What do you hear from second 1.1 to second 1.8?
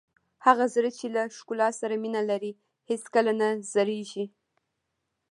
له ښکلا